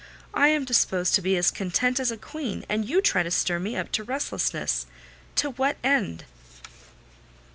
I 0.33 0.47
am 0.47 0.65
disposed 0.65 1.13
to 1.13 1.21
be 1.21 1.37
as 1.37 1.51
content 1.51 1.99
as 1.99 2.09
a 2.09 2.17
queen, 2.17 2.65
and 2.67 2.89
you 2.89 3.01
try 3.03 3.21
to 3.21 3.29
stir 3.29 3.59
me 3.59 3.75
up 3.75 3.91
to 3.91 4.03
restlessness! 4.03 4.87
To 5.35 5.51
what 5.51 5.77
end?" 5.83 6.25